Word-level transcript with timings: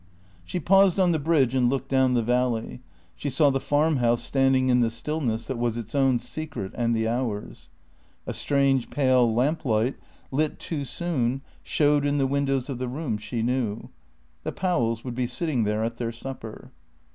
She 0.43 0.59
paused 0.59 0.99
on 0.99 1.11
the 1.11 1.19
bridge, 1.19 1.53
and 1.53 1.69
looked 1.69 1.87
down 1.89 2.15
the 2.15 2.23
valley. 2.23 2.81
She 3.15 3.29
saw 3.29 3.51
the 3.51 3.59
farm 3.59 3.97
house 3.97 4.23
standing 4.23 4.69
in 4.69 4.79
the 4.79 4.89
stillness 4.89 5.45
that 5.45 5.59
was 5.59 5.77
its 5.77 5.93
own 5.93 6.17
secret 6.17 6.71
and 6.73 6.95
the 6.95 7.07
hour's. 7.07 7.69
A 8.25 8.33
strange, 8.33 8.89
pale 8.89 9.31
lamplight, 9.31 9.97
lit 10.31 10.57
too 10.57 10.85
soon, 10.85 11.41
showed 11.61 12.03
in 12.03 12.17
the 12.17 12.25
windows 12.25 12.67
of 12.67 12.79
the 12.79 12.87
room 12.87 13.19
she 13.19 13.43
knew. 13.43 13.89
The 14.41 14.51
Powells 14.51 15.03
would 15.03 15.13
be 15.13 15.27
sitting 15.27 15.65
there 15.65 15.83
at 15.83 15.97
their 15.97 16.11
supper. 16.11 16.71